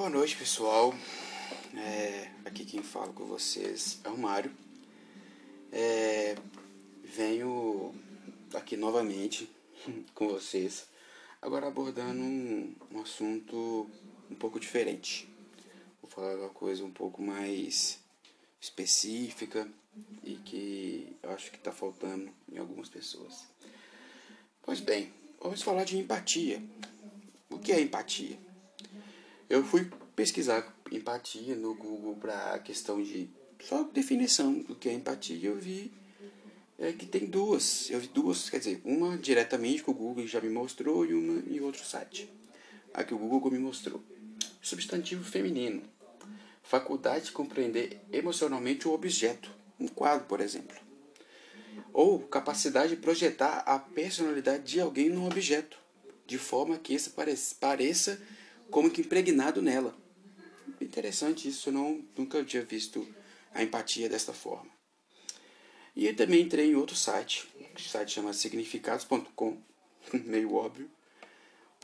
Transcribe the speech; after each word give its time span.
Boa 0.00 0.08
noite, 0.08 0.34
pessoal. 0.34 0.94
É, 1.76 2.30
aqui 2.46 2.64
quem 2.64 2.82
fala 2.82 3.12
com 3.12 3.26
vocês 3.26 4.00
é 4.02 4.08
o 4.08 4.16
Mário. 4.16 4.50
É, 5.70 6.36
venho 7.04 7.94
aqui 8.54 8.78
novamente 8.78 9.46
com 10.14 10.26
vocês, 10.26 10.86
agora 11.42 11.66
abordando 11.66 12.18
um, 12.18 12.74
um 12.90 13.02
assunto 13.02 13.90
um 14.30 14.34
pouco 14.36 14.58
diferente. 14.58 15.28
Vou 16.00 16.10
falar 16.10 16.34
uma 16.34 16.48
coisa 16.48 16.82
um 16.82 16.90
pouco 16.90 17.20
mais 17.20 17.98
específica 18.58 19.68
e 20.24 20.36
que 20.36 21.14
eu 21.22 21.30
acho 21.32 21.50
que 21.50 21.58
está 21.58 21.72
faltando 21.72 22.32
em 22.50 22.56
algumas 22.56 22.88
pessoas. 22.88 23.46
Pois 24.62 24.80
bem, 24.80 25.12
vamos 25.38 25.60
falar 25.60 25.84
de 25.84 25.98
empatia. 25.98 26.62
O 27.50 27.58
que 27.58 27.70
é 27.70 27.78
empatia? 27.82 28.38
Eu 29.50 29.64
fui 29.64 29.90
pesquisar 30.14 30.72
empatia 30.92 31.56
no 31.56 31.74
Google 31.74 32.14
para 32.14 32.54
a 32.54 32.58
questão 32.60 33.02
de 33.02 33.28
só 33.60 33.82
definição 33.82 34.60
do 34.60 34.76
que 34.76 34.88
é 34.88 34.92
empatia 34.92 35.34
e 35.34 35.44
eu 35.44 35.56
vi 35.56 35.92
é, 36.78 36.92
que 36.92 37.04
tem 37.04 37.26
duas. 37.26 37.90
Eu 37.90 37.98
vi 37.98 38.06
duas, 38.06 38.48
quer 38.48 38.58
dizer, 38.58 38.80
uma 38.84 39.18
diretamente 39.18 39.82
que 39.82 39.90
o 39.90 39.94
Google 39.94 40.24
já 40.24 40.40
me 40.40 40.48
mostrou 40.48 41.04
e 41.04 41.14
uma 41.14 41.42
em 41.52 41.58
outro 41.58 41.84
site. 41.84 42.32
A 42.94 43.02
que 43.02 43.12
o 43.12 43.18
Google 43.18 43.50
me 43.50 43.58
mostrou. 43.58 44.00
Substantivo 44.62 45.24
feminino. 45.24 45.82
Faculdade 46.62 47.24
de 47.24 47.32
compreender 47.32 48.00
emocionalmente 48.12 48.86
o 48.86 48.92
objeto. 48.92 49.50
Um 49.80 49.88
quadro, 49.88 50.28
por 50.28 50.40
exemplo. 50.40 50.76
Ou 51.92 52.20
capacidade 52.20 52.94
de 52.94 53.02
projetar 53.02 53.64
a 53.66 53.80
personalidade 53.80 54.62
de 54.62 54.80
alguém 54.80 55.08
num 55.08 55.26
objeto, 55.26 55.76
de 56.24 56.38
forma 56.38 56.78
que 56.78 56.94
esse 56.94 57.10
pareça, 57.10 57.56
pareça 57.58 58.22
como 58.70 58.90
que 58.90 59.00
impregnado 59.00 59.60
nela. 59.60 59.96
Interessante 60.80 61.48
isso, 61.48 61.68
eu 61.68 61.72
não, 61.72 62.04
nunca 62.16 62.42
tinha 62.44 62.64
visto 62.64 63.06
a 63.52 63.62
empatia 63.62 64.08
desta 64.08 64.32
forma. 64.32 64.70
E 65.94 66.06
eu 66.06 66.16
também 66.16 66.42
entrei 66.42 66.70
em 66.70 66.76
outro 66.76 66.96
site, 66.96 67.48
o 67.74 67.80
site 67.80 68.12
chama 68.12 68.32
significados.com, 68.32 69.58
meio 70.24 70.54
óbvio, 70.54 70.90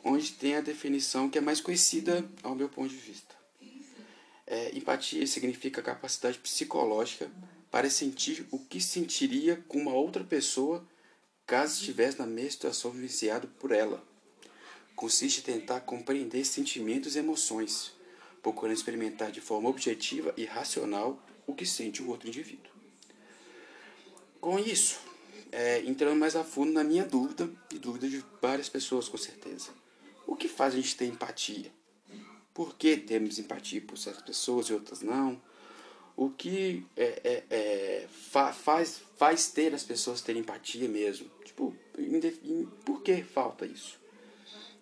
onde 0.04 0.32
tem 0.32 0.54
a 0.54 0.60
definição 0.60 1.28
que 1.28 1.38
é 1.38 1.40
mais 1.40 1.60
conhecida 1.60 2.28
ao 2.42 2.54
meu 2.54 2.68
ponto 2.68 2.88
de 2.88 2.96
vista. 2.96 3.34
É, 4.46 4.76
empatia 4.76 5.26
significa 5.26 5.82
capacidade 5.82 6.38
psicológica 6.38 7.28
para 7.68 7.90
sentir 7.90 8.46
o 8.52 8.60
que 8.60 8.80
sentiria 8.80 9.62
com 9.66 9.78
uma 9.78 9.92
outra 9.92 10.22
pessoa 10.22 10.86
caso 11.44 11.80
estivesse 11.80 12.18
na 12.18 12.26
mesma 12.26 12.50
situação 12.52 12.92
vivenciado 12.92 13.48
por 13.48 13.72
ela 13.72 14.02
consiste 14.96 15.40
em 15.40 15.42
tentar 15.42 15.80
compreender 15.80 16.44
sentimentos 16.46 17.14
e 17.14 17.18
emoções, 17.18 17.92
procurando 18.42 18.76
experimentar 18.76 19.30
de 19.30 19.42
forma 19.42 19.68
objetiva 19.68 20.32
e 20.36 20.46
racional 20.46 21.22
o 21.46 21.54
que 21.54 21.66
sente 21.66 22.02
o 22.02 22.08
outro 22.08 22.28
indivíduo. 22.28 22.72
Com 24.40 24.58
isso, 24.58 24.98
é, 25.52 25.80
entrando 25.82 26.18
mais 26.18 26.34
a 26.34 26.42
fundo 26.42 26.72
na 26.72 26.82
minha 26.82 27.04
dúvida 27.04 27.48
e 27.72 27.78
dúvida 27.78 28.08
de 28.08 28.24
várias 28.40 28.68
pessoas 28.68 29.08
com 29.08 29.18
certeza. 29.18 29.68
O 30.26 30.34
que 30.34 30.48
faz 30.48 30.74
a 30.74 30.76
gente 30.78 30.96
ter 30.96 31.06
empatia? 31.06 31.70
Por 32.54 32.74
que 32.74 32.96
temos 32.96 33.38
empatia 33.38 33.82
por 33.82 33.98
certas 33.98 34.22
pessoas 34.22 34.66
e 34.66 34.72
outras 34.72 35.02
não? 35.02 35.40
O 36.16 36.30
que 36.30 36.86
é, 36.96 37.20
é, 37.22 37.44
é, 37.50 38.08
fa 38.08 38.50
faz, 38.50 39.02
faz 39.18 39.48
ter 39.48 39.74
as 39.74 39.84
pessoas 39.84 40.22
terem 40.22 40.40
empatia 40.40 40.88
mesmo? 40.88 41.28
Tipo, 41.44 41.76
por 42.84 43.02
que 43.02 43.22
falta 43.22 43.66
isso? 43.66 44.05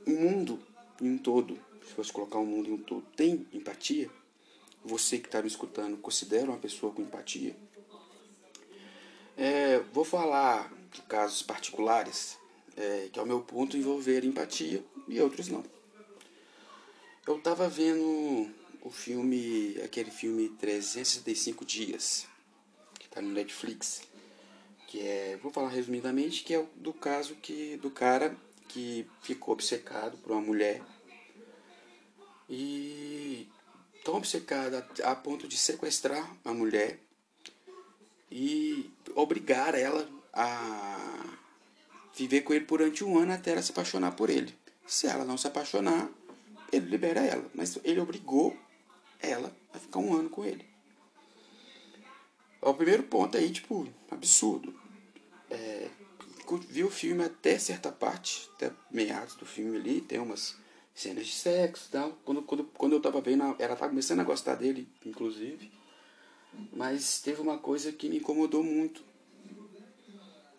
O 0.07 0.11
mundo 0.11 0.61
em 1.01 1.11
um 1.11 1.19
todo, 1.19 1.59
se 1.87 1.95
fosse 1.95 2.13
colocar 2.13 2.39
o 2.39 2.47
mundo 2.47 2.69
em 2.69 2.73
um 2.73 2.79
todo, 2.79 3.05
tem 3.17 3.47
empatia? 3.53 4.11
Você 4.85 5.19
que 5.19 5.27
está 5.27 5.41
me 5.41 5.49
escutando, 5.49 5.97
considera 5.97 6.45
uma 6.45 6.59
pessoa 6.59 6.93
com 6.93 7.03
empatia? 7.03 7.57
É, 9.37 9.81
vou 9.93 10.05
falar 10.05 10.73
de 10.93 11.03
casos 11.03 11.43
particulares, 11.43 12.39
é, 12.77 13.09
que 13.13 13.19
ao 13.19 13.27
meu 13.27 13.41
ponto 13.41 13.77
envolver 13.77 14.25
empatia 14.25 14.85
e 15.09 15.20
outros 15.20 15.48
não. 15.48 15.64
Eu 17.27 17.39
estava 17.39 17.69
vendo 17.69 18.53
o 18.83 18.91
filme, 18.91 19.77
aquele 19.83 20.11
filme 20.11 20.51
365 20.51 21.64
Dias, 21.64 22.27
que 22.98 23.07
está 23.07 23.23
no 23.23 23.31
Netflix, 23.31 24.03
que 24.87 25.01
é, 25.01 25.39
vou 25.43 25.51
falar 25.51 25.70
resumidamente, 25.70 26.45
que 26.45 26.55
é 26.55 26.64
do 26.77 26.93
caso 26.93 27.35
que 27.37 27.77
do 27.79 27.91
cara 27.91 28.37
que 28.74 29.07
ficou 29.23 29.55
obcecado 29.55 30.18
por 30.18 30.33
uma 30.33 30.40
mulher 30.40 30.83
e 32.51 33.48
tão 34.05 34.17
obcecado 34.17 34.74
a, 34.74 35.12
a 35.12 35.14
ponto 35.14 35.46
de 35.46 35.57
sequestrar 35.57 36.29
a 36.45 36.52
mulher 36.52 36.98
e 38.29 38.90
obrigar 39.14 39.77
ela 39.77 40.11
a 40.33 41.39
viver 42.17 42.40
com 42.40 42.52
ele 42.52 42.64
durante 42.64 43.05
um 43.05 43.17
ano 43.17 43.33
até 43.33 43.52
ela 43.52 43.63
se 43.63 43.70
apaixonar 43.70 44.17
por 44.17 44.29
ele. 44.29 44.52
Se 44.84 45.07
ela 45.07 45.24
não 45.24 45.39
se 45.39 45.46
apaixonar, 45.46 46.11
ele 46.73 46.86
libera 46.86 47.20
ela. 47.20 47.48
Mas 47.55 47.79
ele 47.84 48.01
obrigou 48.01 48.57
ela 49.20 49.57
a 49.73 49.79
ficar 49.79 50.01
um 50.01 50.17
ano 50.17 50.29
com 50.29 50.45
ele. 50.45 50.67
O 52.61 52.74
primeiro 52.74 53.05
ponto 53.05 53.36
aí, 53.36 53.52
tipo, 53.52 53.86
absurdo. 54.11 54.74
Vi 56.59 56.85
o 56.85 56.91
filme 56.91 57.25
até 57.25 57.59
certa 57.59 57.91
parte, 57.91 58.48
até 58.55 58.70
meados 58.91 59.35
do 59.35 59.47
filme 59.47 59.77
ali, 59.77 60.01
tem 60.01 60.19
umas 60.19 60.57
cenas 60.95 61.27
de 61.27 61.33
sexo 61.33 61.87
e 61.89 61.92
tal. 61.92 62.13
Quando, 62.25 62.42
quando, 62.42 62.65
quando 62.65 62.92
eu 62.92 63.01
tava 63.01 63.20
vendo, 63.20 63.42
ela 63.59 63.77
tava 63.77 63.89
começando 63.89 64.20
a 64.20 64.25
gostar 64.25 64.55
dele, 64.55 64.89
inclusive. 65.05 65.70
Mas 66.73 67.20
teve 67.20 67.41
uma 67.41 67.59
coisa 67.59 67.93
que 67.93 68.09
me 68.09 68.19
incomodou 68.19 68.63
muito. 68.63 69.03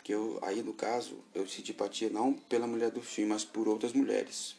Que 0.04 0.14
eu, 0.14 0.38
aí 0.42 0.62
no 0.62 0.74
caso, 0.74 1.18
eu 1.34 1.48
senti 1.48 1.72
empatia 1.72 2.10
não 2.10 2.34
pela 2.34 2.68
mulher 2.68 2.92
do 2.92 3.02
filme, 3.02 3.32
mas 3.32 3.44
por 3.44 3.68
outras 3.68 3.94
mulheres. 3.94 4.56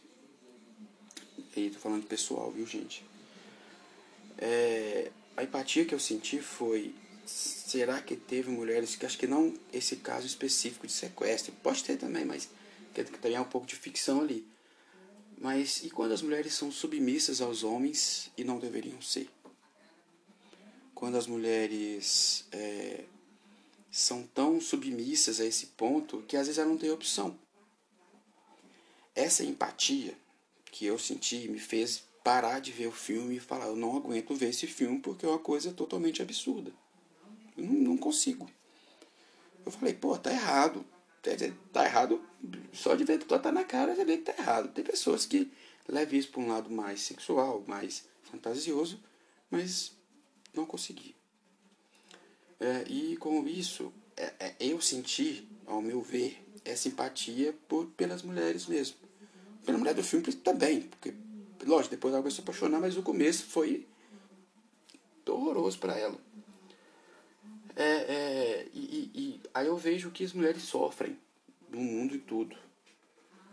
E 1.56 1.70
tô 1.70 1.78
falando 1.78 2.06
pessoal, 2.06 2.50
viu 2.50 2.66
gente? 2.66 3.04
É, 4.38 5.10
a 5.36 5.42
empatia 5.42 5.84
que 5.84 5.94
eu 5.94 6.00
senti 6.00 6.40
foi 6.40 6.94
será 7.76 8.00
que 8.00 8.16
teve 8.16 8.50
mulheres 8.50 8.96
que 8.96 9.04
acho 9.04 9.18
que 9.18 9.26
não 9.26 9.52
esse 9.70 9.96
caso 9.96 10.26
específico 10.26 10.86
de 10.86 10.92
sequestro 10.94 11.52
pode 11.62 11.84
ter 11.84 11.98
também 11.98 12.24
mas 12.24 12.48
que 12.94 13.04
também 13.04 13.34
é 13.34 13.40
um 13.40 13.44
pouco 13.44 13.66
de 13.66 13.76
ficção 13.76 14.22
ali. 14.22 14.48
Mas 15.38 15.84
e 15.84 15.90
quando 15.90 16.12
as 16.12 16.22
mulheres 16.22 16.54
são 16.54 16.72
submissas 16.72 17.42
aos 17.42 17.62
homens 17.62 18.30
e 18.34 18.42
não 18.42 18.58
deveriam 18.58 19.02
ser? 19.02 19.28
Quando 20.94 21.18
as 21.18 21.26
mulheres 21.26 22.46
é, 22.50 23.04
são 23.90 24.22
tão 24.22 24.58
submissas 24.58 25.38
a 25.38 25.44
esse 25.44 25.66
ponto 25.66 26.24
que 26.26 26.38
às 26.38 26.46
vezes 26.46 26.58
elas 26.58 26.70
não 26.70 26.78
têm 26.78 26.90
opção. 26.90 27.38
Essa 29.14 29.44
empatia 29.44 30.16
que 30.72 30.86
eu 30.86 30.98
senti 30.98 31.46
me 31.46 31.58
fez 31.58 32.04
parar 32.24 32.58
de 32.58 32.72
ver 32.72 32.86
o 32.86 32.92
filme 32.92 33.36
e 33.36 33.40
falar 33.40 33.66
eu 33.66 33.76
não 33.76 33.98
aguento 33.98 34.34
ver 34.34 34.48
esse 34.48 34.66
filme 34.66 34.98
porque 34.98 35.26
é 35.26 35.28
uma 35.28 35.38
coisa 35.38 35.70
totalmente 35.70 36.22
absurda 36.22 36.72
não, 37.56 37.72
não 37.72 37.96
consigo. 37.96 38.48
Eu 39.64 39.72
falei, 39.72 39.94
pô, 39.94 40.16
tá 40.16 40.30
errado. 40.30 40.84
Tá 41.72 41.84
errado, 41.84 42.22
só 42.72 42.94
de 42.94 43.02
ver 43.02 43.18
que 43.18 43.24
tá 43.24 43.50
na 43.50 43.64
cara, 43.64 43.96
já 43.96 44.04
vê 44.04 44.18
que 44.18 44.22
tá 44.22 44.34
errado. 44.38 44.72
Tem 44.72 44.84
pessoas 44.84 45.26
que 45.26 45.50
levam 45.88 46.14
isso 46.14 46.30
para 46.30 46.40
um 46.40 46.48
lado 46.48 46.70
mais 46.70 47.00
sexual, 47.00 47.64
mais 47.66 48.04
fantasioso, 48.22 49.00
mas 49.50 49.92
não 50.54 50.64
consegui. 50.64 51.16
É, 52.60 52.84
e 52.88 53.16
com 53.16 53.46
isso, 53.46 53.92
é, 54.16 54.32
é, 54.38 54.56
eu 54.60 54.80
senti, 54.80 55.48
ao 55.66 55.82
meu 55.82 56.00
ver, 56.00 56.42
essa 56.64 56.88
empatia 56.88 57.52
por, 57.66 57.86
pelas 57.88 58.22
mulheres 58.22 58.66
mesmo. 58.66 58.96
Pela 59.64 59.78
mulher 59.78 59.94
do 59.94 60.04
filme 60.04 60.32
também, 60.32 60.82
porque, 60.82 61.12
lógico, 61.64 61.96
depois 61.96 62.14
ela 62.14 62.22
começou 62.22 62.42
a 62.42 62.44
apaixonar, 62.44 62.80
mas 62.80 62.96
o 62.96 63.02
começo 63.02 63.46
foi 63.46 63.86
horroroso 65.26 65.78
para 65.78 65.98
ela. 65.98 66.25
É, 67.76 67.84
é, 67.84 68.68
e, 68.72 69.10
e, 69.14 69.40
aí 69.52 69.66
eu 69.66 69.76
vejo 69.76 70.10
que 70.10 70.24
as 70.24 70.32
mulheres 70.32 70.62
sofrem 70.62 71.18
no 71.68 71.78
mundo 71.78 72.14
e 72.14 72.18
tudo. 72.18 72.56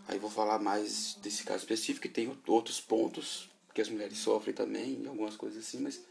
Aí 0.07 0.17
vou 0.17 0.29
falar 0.29 0.59
mais 0.59 1.15
desse 1.21 1.43
caso 1.43 1.59
específico, 1.59 2.07
e 2.07 2.09
tem 2.09 2.37
outros 2.47 2.79
pontos 2.79 3.49
que 3.73 3.81
as 3.81 3.89
mulheres 3.89 4.17
sofrem 4.17 4.55
também, 4.55 5.05
algumas 5.05 5.35
coisas 5.35 5.65
assim, 5.65 5.79
mas 5.79 6.01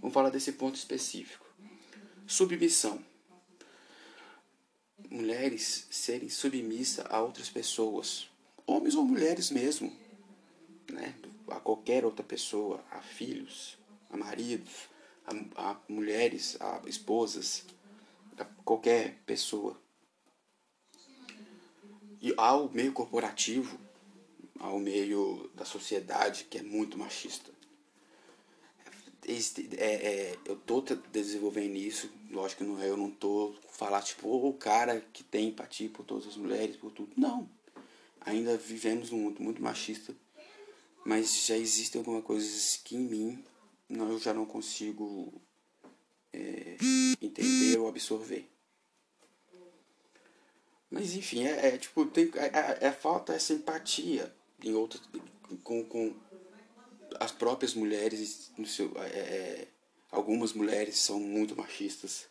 vamos 0.00 0.12
falar 0.12 0.30
desse 0.30 0.52
ponto 0.52 0.74
específico. 0.74 1.46
Submissão. 2.26 3.04
Mulheres 5.08 5.86
serem 5.90 6.28
submissas 6.28 7.04
a 7.08 7.20
outras 7.20 7.48
pessoas, 7.48 8.28
homens 8.66 8.94
ou 8.94 9.04
mulheres 9.04 9.50
mesmo, 9.50 9.92
né? 10.90 11.14
a 11.48 11.58
qualquer 11.60 12.04
outra 12.04 12.24
pessoa, 12.24 12.84
a 12.90 13.00
filhos, 13.00 13.76
a 14.08 14.16
maridos, 14.16 14.88
a, 15.56 15.70
a 15.70 15.76
mulheres, 15.88 16.56
a 16.60 16.82
esposas, 16.86 17.64
a 18.38 18.44
qualquer 18.64 19.18
pessoa. 19.24 19.80
E 22.20 22.34
ao 22.36 22.68
meio 22.70 22.92
corporativo, 22.92 23.78
ao 24.58 24.78
meio 24.78 25.50
da 25.54 25.64
sociedade 25.64 26.44
que 26.44 26.58
é 26.58 26.62
muito 26.62 26.98
machista. 26.98 27.50
é, 29.26 29.84
é, 29.84 30.38
eu 30.44 30.56
tô 30.56 30.82
desenvolvendo 31.12 31.76
isso, 31.76 32.10
lógico 32.30 32.64
que 32.64 32.70
não, 32.70 32.82
eu 32.82 32.96
não 32.96 33.10
tô 33.10 33.54
falar 33.70 34.02
tipo 34.02 34.28
o 34.28 34.52
cara 34.52 35.00
que 35.12 35.22
tem 35.22 35.48
empatia 35.48 35.88
por 35.88 36.04
todas 36.04 36.26
as 36.26 36.36
mulheres, 36.36 36.76
por 36.76 36.90
tudo. 36.90 37.12
Não. 37.16 37.48
Ainda 38.20 38.56
vivemos 38.58 39.10
num 39.10 39.18
mundo 39.18 39.42
muito 39.42 39.62
machista, 39.62 40.14
mas 41.06 41.46
já 41.46 41.56
existem 41.56 42.00
algumas 42.00 42.22
coisas 42.22 42.78
que 42.84 42.96
em 42.96 43.00
mim 43.00 43.44
não, 43.90 44.10
eu 44.10 44.18
já 44.18 44.32
não 44.32 44.46
consigo 44.46 45.32
é, 46.32 46.76
entender 47.20 47.78
ou 47.78 47.88
absorver. 47.88 48.48
Mas 50.90 51.14
enfim, 51.14 51.44
é, 51.44 51.68
é 51.68 51.78
tipo, 51.78 52.06
tem, 52.06 52.30
é, 52.34 52.46
é, 52.46 52.78
é, 52.86 52.92
falta 52.92 53.32
essa 53.32 53.52
empatia 53.52 54.34
em 54.62 54.74
outras, 54.74 55.02
com, 55.62 55.84
com 55.84 56.14
as 57.18 57.32
próprias 57.32 57.74
mulheres, 57.74 58.52
no 58.56 58.66
seu, 58.66 58.92
é, 58.96 59.08
é, 59.08 59.68
algumas 60.10 60.52
mulheres 60.52 60.96
são 60.98 61.18
muito 61.20 61.56
machistas. 61.56 62.28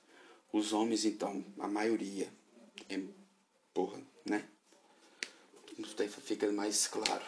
Os 0.51 0.73
homens, 0.73 1.05
então, 1.05 1.45
a 1.59 1.67
maioria, 1.67 2.27
é, 2.89 2.99
porra, 3.73 4.01
né? 4.25 4.47
Isso 5.77 5.95
daí 5.95 6.09
fica 6.09 6.51
mais 6.51 6.87
claro. 6.87 7.23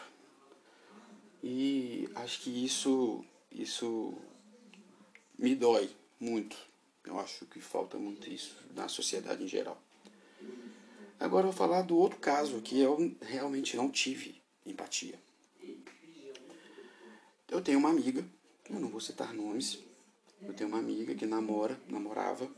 E 1.43 2.09
acho 2.15 2.41
que 2.41 2.65
isso, 2.65 3.23
isso 3.51 4.17
me 5.37 5.55
dói 5.55 5.89
muito. 6.19 6.57
Eu 7.03 7.19
acho 7.19 7.45
que 7.45 7.59
falta 7.59 7.97
muito 7.97 8.29
isso 8.29 8.55
na 8.75 8.87
sociedade 8.87 9.43
em 9.43 9.47
geral. 9.47 9.81
Agora 11.19 11.45
eu 11.45 11.51
vou 11.51 11.57
falar 11.57 11.81
do 11.83 11.97
outro 11.97 12.19
caso 12.19 12.61
que 12.61 12.79
eu 12.79 13.15
realmente 13.21 13.75
não 13.75 13.89
tive 13.89 14.41
empatia. 14.65 15.19
Eu 17.49 17.61
tenho 17.61 17.79
uma 17.79 17.89
amiga, 17.89 18.25
eu 18.69 18.79
não 18.79 18.89
vou 18.89 19.01
citar 19.01 19.33
nomes, 19.33 19.79
eu 20.41 20.53
tenho 20.53 20.69
uma 20.69 20.79
amiga 20.79 21.13
que 21.13 21.25
namora, 21.25 21.79
namorava, 21.87 22.49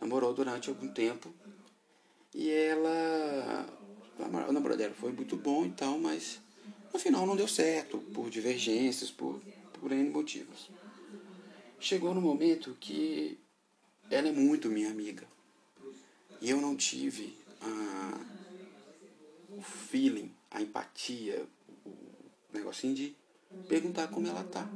namorou 0.00 0.34
durante 0.34 0.68
algum 0.68 0.88
tempo 0.88 1.32
e 2.34 2.50
ela. 2.50 3.66
O 4.18 4.52
namoro 4.52 4.76
dela 4.76 4.94
foi 4.94 5.12
muito 5.12 5.36
bom 5.36 5.64
e 5.64 5.70
tal, 5.70 5.98
mas 5.98 6.40
no 6.92 6.98
final 6.98 7.26
não 7.26 7.34
deu 7.34 7.48
certo, 7.48 7.98
por 7.98 8.30
divergências, 8.30 9.10
por, 9.10 9.40
por 9.82 9.90
N 9.90 10.10
motivos. 10.10 10.70
Chegou 11.80 12.14
no 12.14 12.20
momento 12.20 12.76
que 12.78 13.36
ela 14.08 14.28
é 14.28 14.32
muito 14.32 14.68
minha 14.68 14.88
amiga. 14.88 15.26
E 16.40 16.48
eu 16.48 16.60
não 16.60 16.76
tive 16.76 17.36
a, 17.60 18.20
o 19.50 19.60
feeling, 19.60 20.32
a 20.52 20.62
empatia, 20.62 21.44
o 21.84 21.92
negocinho 22.52 22.94
de 22.94 23.16
perguntar 23.68 24.06
como 24.06 24.28
ela 24.28 24.44
tá. 24.44 24.70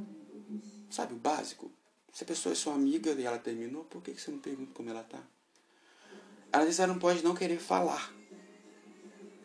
Sabe, 0.89 1.13
o 1.13 1.17
básico. 1.17 1.71
Se 2.11 2.25
a 2.25 2.27
pessoa 2.27 2.51
é 2.51 2.55
sua 2.55 2.73
amiga 2.73 3.11
e 3.13 3.23
ela 3.23 3.39
terminou, 3.39 3.85
por 3.85 4.01
que 4.01 4.11
você 4.11 4.29
não 4.29 4.39
pergunta 4.39 4.73
como 4.73 4.89
ela 4.89 5.03
tá? 5.03 5.23
Ela 6.51 6.65
disse 6.65 6.77
que 6.77 6.81
ela 6.81 6.91
não 6.91 6.99
pode 6.99 7.23
não 7.23 7.33
querer 7.33 7.59
falar. 7.59 8.13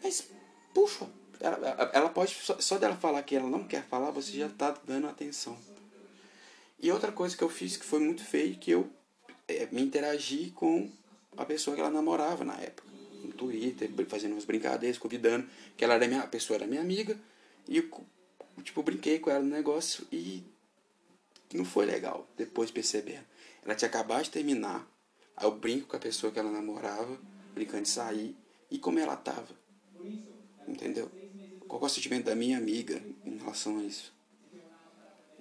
Mas, 0.03 0.27
puxa, 0.75 1.09
ela, 1.41 1.91
ela 1.93 2.09
pode, 2.09 2.35
só, 2.35 2.59
só 2.61 2.79
dela 2.79 2.97
falar 2.97 3.23
que 3.23 3.35
ela 3.35 3.49
não 3.49 3.65
quer 3.65 3.85
falar, 3.85 4.11
você 4.11 4.33
já 4.33 4.49
tá 4.49 4.77
dando 4.85 5.09
atenção. 5.09 5.57
E 6.81 6.91
outra 6.91 7.13
coisa 7.13 7.37
que 7.37 7.43
eu 7.43 7.49
fiz 7.49 7.77
que 7.77 7.85
foi 7.85 8.01
muito 8.01 8.25
feio, 8.25 8.57
que 8.57 8.71
eu 8.71 8.91
é, 9.47 9.69
me 9.71 9.83
interagi 9.83 10.51
com 10.51 10.91
a 11.37 11.45
pessoa 11.45 11.75
que 11.75 11.81
ela 11.81 11.91
namorava 11.91 12.45
na 12.45 12.57
época. 12.59 12.91
No 13.25 13.33
Twitter, 13.33 13.89
fazendo 14.09 14.33
umas 14.33 14.45
brincadeiras, 14.45 14.99
convidando, 14.99 15.49
que 15.77 15.85
ela 15.85 15.95
era 15.95 16.09
minha, 16.09 16.21
a 16.23 16.27
pessoa 16.27 16.57
era 16.57 16.67
minha 16.67 16.81
amiga, 16.81 17.17
e 17.69 17.77
eu, 17.79 17.89
tipo, 18.65 18.83
brinquei 18.83 19.21
com 19.21 19.31
ela 19.31 19.43
no 19.43 19.49
negócio 19.51 20.07
e 20.11 20.43
não 21.55 21.65
foi 21.65 21.87
legal, 21.87 22.27
depois 22.37 22.71
percebendo. 22.71 23.25
Ela 23.65 23.77
tinha 23.77 23.89
acabado 23.89 24.25
de 24.25 24.31
terminar, 24.31 24.85
aí 25.37 25.47
eu 25.47 25.53
brinco 25.53 25.87
com 25.87 25.97
a 25.97 26.01
pessoa 26.01 26.33
que 26.33 26.39
ela 26.39 26.51
namorava, 26.51 27.17
brincando 27.55 27.85
de 27.85 27.91
sair, 27.91 28.37
e 28.71 28.79
como 28.79 28.99
ela 28.99 29.17
tava. 29.17 29.55
Entendeu? 30.67 31.11
Qual 31.73 31.83
é 31.85 31.87
o 31.87 31.89
sentimento 31.89 32.27
da 32.27 32.35
minha 32.35 32.59
amiga 32.59 33.03
em 33.25 33.39
relação 33.39 33.79
a 33.79 33.83
isso? 33.83 34.13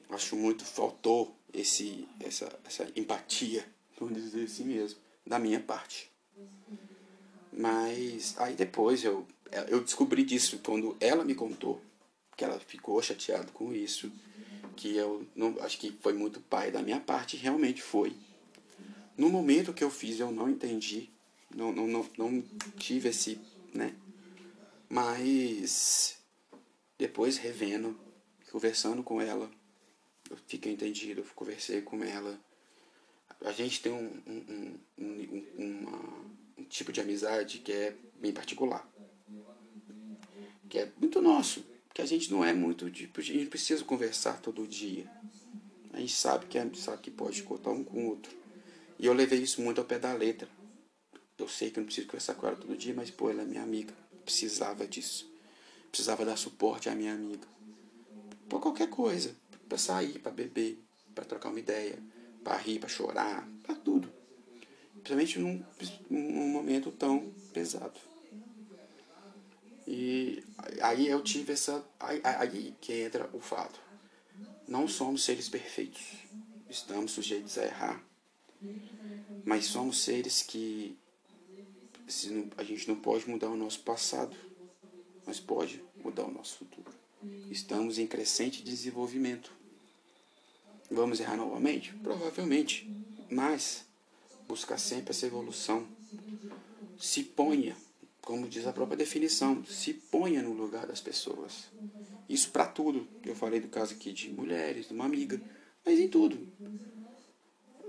Acho 0.10 0.38
muito 0.38 0.64
faltou 0.64 1.36
esse 1.54 2.08
essa 2.22 2.58
essa 2.64 2.90
empatia, 2.96 3.68
vamos 4.00 4.16
dizer 4.16 4.46
assim 4.46 4.64
mesmo, 4.64 4.98
da 5.28 5.38
minha 5.38 5.60
parte. 5.60 6.10
Mas 7.52 8.34
aí 8.38 8.56
depois 8.56 9.04
eu 9.04 9.28
eu 9.68 9.84
descobri 9.84 10.24
disso 10.24 10.62
quando 10.64 10.96
ela 11.02 11.26
me 11.26 11.36
contou 11.36 11.82
que 12.38 12.46
ela 12.46 12.58
ficou 12.62 13.02
chateada 13.02 13.52
com 13.52 13.74
isso, 13.74 14.10
que 14.78 14.96
eu 14.96 15.28
não 15.36 15.58
acho 15.60 15.78
que 15.78 15.92
foi 16.00 16.14
muito 16.14 16.40
pai 16.40 16.72
da 16.72 16.82
minha 16.82 17.02
parte, 17.02 17.36
realmente 17.36 17.82
foi. 17.82 18.16
No 19.18 19.30
momento 19.30 19.74
que 19.74 19.84
eu 19.84 19.92
fiz 19.92 20.22
eu 20.22 20.32
não 20.32 20.50
entendi, 20.50 21.10
não 21.54 21.74
não 21.74 21.88
não, 21.88 22.10
não 22.18 22.44
tive 22.78 23.10
esse, 23.10 23.38
né? 23.74 23.94
Mas 24.90 26.21
depois 27.02 27.38
revendo, 27.38 28.00
conversando 28.52 29.02
com 29.02 29.20
ela, 29.20 29.50
eu 30.30 30.38
fiquei 30.46 30.72
entendido, 30.72 31.22
eu 31.22 31.26
conversei 31.34 31.82
com 31.82 32.04
ela. 32.04 32.40
A 33.44 33.52
gente 33.52 33.82
tem 33.82 33.92
um, 33.92 34.22
um, 34.28 34.80
um, 35.00 35.46
uma, 35.58 35.98
um 36.60 36.64
tipo 36.66 36.92
de 36.92 37.02
amizade 37.02 37.58
que 37.58 37.72
é 37.72 37.96
bem 38.20 38.32
particular. 38.32 38.88
Que 40.70 40.78
é 40.78 40.92
muito 41.00 41.20
nosso. 41.24 41.66
Que 41.92 42.04
a 42.04 42.06
gente 42.06 42.32
não 42.32 42.46
é 42.46 42.54
muito 42.54 42.88
tipo. 42.92 43.20
A 43.20 43.24
gente 43.24 43.48
precisa 43.48 43.84
conversar 43.84 44.40
todo 44.40 44.68
dia. 44.68 45.10
A 45.94 46.00
gente 46.00 46.14
sabe 46.14 46.46
que, 46.46 46.60
é, 46.60 46.70
sabe 46.76 47.02
que 47.02 47.10
pode 47.10 47.42
cortar 47.42 47.72
um 47.72 47.84
com 47.84 48.06
o 48.06 48.10
outro. 48.10 48.32
E 49.00 49.08
eu 49.08 49.14
levei 49.14 49.40
isso 49.40 49.60
muito 49.60 49.82
ao 49.82 49.88
pé 49.88 49.98
da 49.98 50.14
letra. 50.14 50.48
Eu 51.36 51.48
sei 51.48 51.72
que 51.72 51.80
eu 51.80 51.82
não 51.82 51.88
preciso 51.88 52.06
conversar 52.06 52.36
com 52.36 52.46
ela 52.46 52.56
todo 52.56 52.78
dia, 52.78 52.94
mas 52.94 53.10
pô, 53.10 53.32
ela 53.32 53.42
é 53.42 53.46
minha 53.46 53.64
amiga. 53.64 53.92
Precisava 54.24 54.88
disso. 54.88 55.31
Precisava 55.92 56.26
dar 56.26 56.38
suporte 56.38 56.90
à 56.90 56.96
minha 56.96 57.14
amiga. 57.14 57.46
Por 58.48 58.62
qualquer 58.62 58.90
coisa 58.90 59.36
para 59.68 59.78
sair, 59.78 60.20
para 60.20 60.32
beber, 60.32 60.80
para 61.14 61.26
trocar 61.26 61.50
uma 61.50 61.60
ideia, 61.60 62.02
para 62.44 62.58
rir, 62.58 62.80
para 62.80 62.90
chorar, 62.90 63.48
para 63.64 63.76
tudo. 63.76 64.12
Principalmente 64.94 65.40
num, 65.40 65.64
num 66.10 66.48
momento 66.48 66.92
tão 66.92 67.32
pesado. 67.54 68.00
E 69.88 70.44
aí 70.82 71.08
eu 71.08 71.22
tive 71.22 71.54
essa. 71.54 71.84
Aí, 72.00 72.22
aí 72.24 72.76
que 72.80 72.94
entra 72.94 73.30
o 73.34 73.40
fato. 73.40 73.80
Não 74.68 74.88
somos 74.88 75.24
seres 75.24 75.50
perfeitos. 75.50 76.02
Estamos 76.70 77.12
sujeitos 77.12 77.58
a 77.58 77.66
errar. 77.66 78.04
Mas 79.44 79.66
somos 79.66 80.02
seres 80.02 80.42
que 80.44 80.98
a 82.58 82.64
gente 82.64 82.88
não 82.88 82.96
pode 82.96 83.30
mudar 83.30 83.50
o 83.50 83.58
nosso 83.58 83.80
passado, 83.80 84.36
mas 85.26 85.40
pode 85.40 85.84
mudar 86.04 86.26
o 86.26 86.32
nosso 86.32 86.58
futuro. 86.58 86.92
Estamos 87.50 88.00
em 88.00 88.08
crescente 88.08 88.64
desenvolvimento. 88.64 89.52
Vamos 90.90 91.20
errar 91.20 91.38
novamente? 91.38 91.94
Provavelmente. 92.04 92.90
Mas 93.30 93.86
buscar 94.48 94.78
sempre 94.78 95.12
essa 95.12 95.26
evolução. 95.26 95.88
Se 97.00 97.24
ponha, 97.24 97.76
como 98.22 98.48
diz 98.48 98.68
a 98.68 98.74
própria 98.74 98.98
definição, 98.98 99.64
se 99.66 99.94
ponha 99.94 100.42
no 100.42 100.54
lugar 100.54 100.86
das 100.86 101.00
pessoas. 101.00 101.70
Isso 102.28 102.52
para 102.52 102.66
tudo. 102.66 103.08
Eu 103.24 103.36
falei 103.36 103.60
do 103.60 103.68
caso 103.68 103.94
aqui 103.94 104.12
de 104.12 104.30
mulheres, 104.30 104.88
de 104.88 104.94
uma 104.94 105.06
amiga, 105.06 105.42
mas 105.86 106.00
em 106.00 106.08
tudo. 106.08 106.48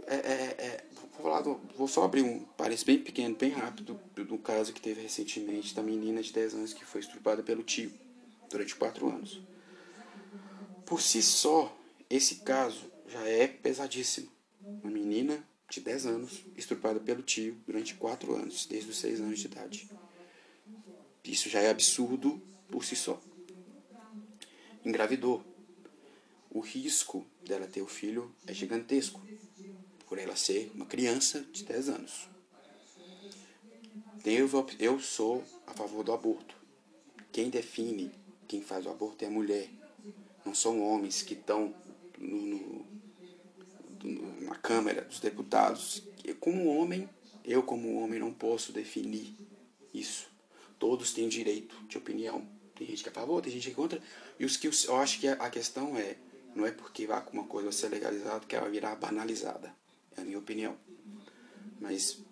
É, 0.06 0.14
é, 0.14 0.56
é, 0.58 0.84
vou, 1.22 1.60
vou 1.76 1.88
só 1.88 2.04
abrir 2.04 2.22
um 2.22 2.40
parece 2.56 2.84
bem 2.84 2.98
pequeno, 2.98 3.36
bem 3.36 3.50
rápido, 3.50 3.98
do, 4.14 4.24
do 4.24 4.38
caso 4.38 4.72
que 4.72 4.80
teve 4.80 5.00
recentemente 5.00 5.74
da 5.74 5.82
menina 5.82 6.22
de 6.22 6.32
10 6.32 6.54
anos 6.54 6.72
que 6.74 6.84
foi 6.84 7.00
estuprada 7.00 7.42
pelo 7.42 7.62
tio 7.62 7.92
durante 8.50 8.74
4 8.74 9.08
anos. 9.08 9.40
Por 10.84 11.00
si 11.00 11.22
só, 11.22 11.74
esse 12.10 12.36
caso 12.36 12.90
já 13.08 13.26
é 13.26 13.46
pesadíssimo. 13.46 14.28
Uma 14.82 14.90
menina 14.90 15.42
de 15.70 15.80
10 15.80 16.06
anos 16.06 16.44
estuprada 16.56 17.00
pelo 17.00 17.22
tio 17.22 17.56
durante 17.66 17.94
4 17.94 18.34
anos, 18.34 18.66
desde 18.66 18.90
os 18.90 18.98
6 18.98 19.20
anos 19.20 19.38
de 19.38 19.46
idade. 19.46 19.90
Isso 21.24 21.48
já 21.48 21.60
é 21.60 21.70
absurdo 21.70 22.42
por 22.68 22.84
si 22.84 22.96
só. 22.96 23.20
Engravidou. 24.84 25.44
O 26.50 26.60
risco 26.60 27.24
dela 27.42 27.66
ter 27.66 27.80
o 27.80 27.86
filho 27.86 28.30
é 28.46 28.52
gigantesco, 28.52 29.22
por 30.12 30.18
ela 30.18 30.36
ser 30.36 30.70
uma 30.74 30.84
criança 30.84 31.40
de 31.40 31.64
10 31.64 31.88
anos. 31.88 32.28
Eu, 34.78 35.00
sou 35.00 35.42
a 35.66 35.72
favor 35.72 36.04
do 36.04 36.12
aborto. 36.12 36.54
Quem 37.32 37.48
define 37.48 38.12
quem 38.46 38.60
faz 38.60 38.84
o 38.84 38.90
aborto 38.90 39.24
é 39.24 39.28
a 39.28 39.30
mulher. 39.30 39.70
Não 40.44 40.54
são 40.54 40.82
homens 40.82 41.22
que 41.22 41.32
estão 41.32 41.74
no, 42.18 42.84
no, 44.04 44.40
na 44.42 44.54
Câmara 44.56 45.00
dos 45.00 45.18
Deputados. 45.18 46.02
Como 46.38 46.66
homem, 46.66 47.08
eu 47.42 47.62
como 47.62 47.94
homem 47.94 48.20
não 48.20 48.34
posso 48.34 48.70
definir 48.70 49.34
isso. 49.94 50.28
Todos 50.78 51.14
têm 51.14 51.26
direito 51.26 51.74
de 51.84 51.96
opinião. 51.96 52.46
Tem 52.74 52.86
gente 52.86 53.02
que 53.02 53.08
é 53.08 53.12
a 53.12 53.14
favor, 53.14 53.40
tem 53.40 53.50
gente 53.50 53.64
que 53.64 53.72
é 53.72 53.74
contra. 53.74 54.02
E 54.38 54.44
os 54.44 54.58
que 54.58 54.66
eu 54.66 54.96
acho 54.96 55.20
que 55.20 55.26
a 55.26 55.48
questão 55.48 55.96
é 55.96 56.18
Não 56.54 56.66
é 56.66 56.70
porque 56.70 57.08
uma 57.32 57.44
coisa 57.44 57.70
vai 57.70 57.72
ser 57.72 57.88
legalizada 57.88 58.44
que 58.44 58.54
ela 58.54 58.64
vai 58.64 58.72
virar 58.72 58.94
banalizada. 58.96 59.80
É 60.16 60.20
a 60.20 60.24
minha 60.24 60.38
opinião. 60.38 60.76
Mas 61.80 62.22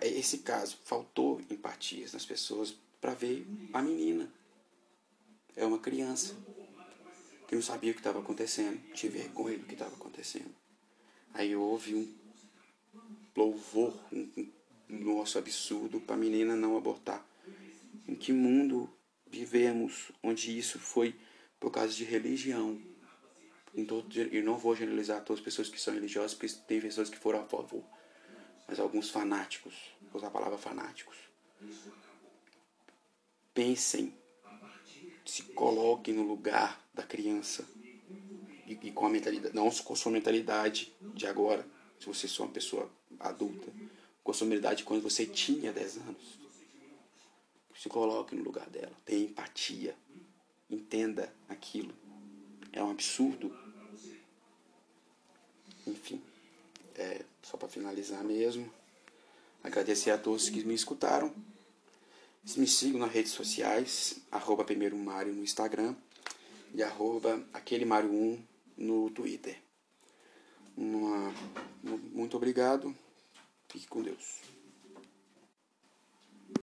esse 0.00 0.38
caso 0.38 0.78
faltou 0.84 1.40
empatia 1.50 2.06
nas 2.12 2.24
pessoas 2.24 2.74
para 3.00 3.14
ver 3.14 3.46
a 3.72 3.82
menina. 3.82 4.32
É 5.54 5.66
uma 5.66 5.78
criança 5.78 6.34
que 7.46 7.54
não 7.54 7.62
sabia 7.62 7.90
o 7.90 7.94
que 7.94 8.00
estava 8.00 8.20
acontecendo, 8.20 8.80
tinha 8.94 9.12
vergonha 9.12 9.58
do 9.58 9.66
que 9.66 9.74
estava 9.74 9.94
acontecendo. 9.94 10.54
Aí 11.34 11.54
houve 11.54 11.94
um 11.94 12.14
louvor, 13.36 13.94
um, 14.12 14.28
um 14.88 15.16
nosso 15.16 15.38
absurdo 15.38 16.00
para 16.00 16.14
a 16.14 16.18
menina 16.18 16.56
não 16.56 16.76
abortar. 16.76 17.26
Em 18.08 18.14
que 18.14 18.32
mundo 18.32 18.88
vivemos 19.26 20.12
onde 20.22 20.56
isso 20.56 20.78
foi 20.78 21.14
por 21.58 21.70
causa 21.70 21.92
de 21.92 22.04
religião? 22.04 22.80
Em 23.74 23.84
todo, 23.84 24.14
eu 24.14 24.44
não 24.44 24.58
vou 24.58 24.76
generalizar 24.76 25.24
todas 25.24 25.40
as 25.40 25.44
pessoas 25.44 25.68
que 25.68 25.80
são 25.80 25.94
religiosas, 25.94 26.34
porque 26.34 26.54
tem 26.66 26.80
pessoas 26.80 27.08
que 27.08 27.18
foram 27.18 27.40
a 27.40 27.44
favor. 27.44 27.82
Mas 28.68 28.78
alguns 28.78 29.10
fanáticos, 29.10 29.74
vou 30.10 30.16
usar 30.16 30.28
a 30.28 30.30
palavra 30.30 30.58
fanáticos. 30.58 31.16
Pensem, 33.54 34.14
se 35.24 35.42
coloquem 35.44 36.14
no 36.14 36.22
lugar 36.22 36.82
da 36.92 37.02
criança 37.02 37.66
e, 38.66 38.78
e 38.82 38.92
com 38.92 39.06
a 39.06 39.10
mentalidade, 39.10 39.54
não 39.54 39.70
com 39.70 39.92
a 39.92 39.96
sua 39.96 40.12
mentalidade 40.12 40.92
de 41.14 41.26
agora, 41.26 41.66
se 41.98 42.06
você 42.06 42.26
é 42.26 42.44
uma 42.44 42.52
pessoa 42.52 42.90
adulta, 43.20 43.72
com 44.22 44.30
a 44.30 44.34
sua 44.34 44.46
mentalidade 44.46 44.84
quando 44.84 45.02
você 45.02 45.26
tinha 45.26 45.72
10 45.72 45.98
anos. 45.98 46.40
Se 47.74 47.88
coloque 47.88 48.34
no 48.34 48.42
lugar 48.42 48.68
dela, 48.70 48.92
tenha 49.04 49.24
empatia, 49.24 49.96
entenda 50.70 51.34
aquilo. 51.48 51.92
É 52.72 52.82
um 52.82 52.90
absurdo. 52.90 53.54
Enfim, 55.86 56.20
é, 56.96 57.22
só 57.42 57.56
para 57.56 57.68
finalizar 57.68 58.22
mesmo, 58.22 58.72
agradecer 59.62 60.10
a 60.10 60.18
todos 60.18 60.48
que 60.48 60.64
me 60.64 60.74
escutaram. 60.74 61.32
Me 62.56 62.66
sigam 62.66 62.98
nas 62.98 63.12
redes 63.12 63.32
sociais, 63.32 64.16
arroba 64.30 64.64
primeiro 64.64 64.96
Mário 64.96 65.32
no 65.32 65.44
Instagram 65.44 65.94
e 66.74 66.82
arroba 66.82 67.40
aquele 67.52 67.84
Mário 67.84 68.10
1 68.10 68.44
no 68.78 69.10
Twitter. 69.10 69.60
Uma, 70.76 71.32
muito 71.82 72.36
obrigado. 72.36 72.94
Fique 73.68 73.86
com 73.86 74.02
Deus. 74.02 74.51